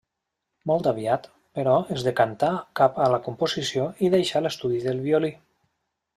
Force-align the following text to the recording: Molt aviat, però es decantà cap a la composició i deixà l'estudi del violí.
Molt 0.69 0.87
aviat, 0.91 1.27
però 1.59 1.75
es 1.97 2.05
decantà 2.07 2.49
cap 2.81 2.99
a 3.09 3.11
la 3.17 3.21
composició 3.27 3.87
i 4.09 4.11
deixà 4.17 4.43
l'estudi 4.47 4.83
del 4.89 5.05
violí. 5.07 5.33